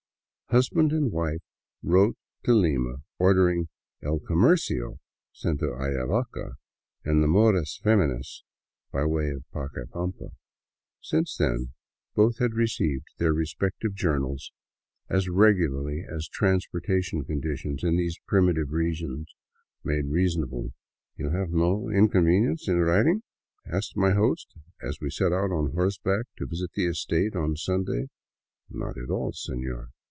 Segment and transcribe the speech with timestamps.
[0.53, 1.39] Husband and wife
[1.81, 3.69] wrote to Lima ordering"
[4.03, 4.99] El Comercio'*
[5.31, 6.55] sent to Ayavaca
[7.05, 8.43] and the" Modas Femininas"
[8.91, 10.31] by way of Pacaipampa.
[10.99, 11.71] Since then
[12.15, 14.51] both had received 227 VAGABONDING DOWN THE ANDES their respective journals
[15.07, 19.33] as regularly as transportation conditions in these primitive regions
[19.85, 20.73] made reasonable."
[21.17, 23.23] You have no inconvenience in riding?"
[23.73, 28.07] asked my host, as we set out on horseback to visit the estate on Sunday."
[28.69, 29.91] Not at all, senor."